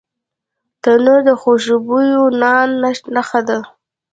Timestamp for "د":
1.27-1.31